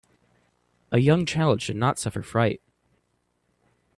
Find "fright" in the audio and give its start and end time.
2.23-2.59